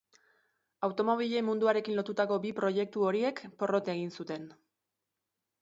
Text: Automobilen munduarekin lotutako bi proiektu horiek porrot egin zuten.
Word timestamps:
Automobilen 0.87 1.45
munduarekin 1.49 1.99
lotutako 2.01 2.39
bi 2.47 2.53
proiektu 2.63 3.07
horiek 3.11 3.45
porrot 3.61 3.93
egin 3.97 4.11
zuten. 4.21 4.53